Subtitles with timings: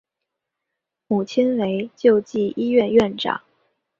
[1.05, 3.39] 母亲为救济医院院长。